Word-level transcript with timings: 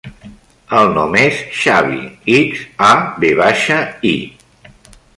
El 0.77 0.89
nom 0.95 1.17
és 1.23 1.43
Xavi: 1.59 2.01
ics, 2.39 2.65
a, 2.89 2.91
ve 3.25 3.31
baixa, 3.45 3.81
i. 4.17 4.71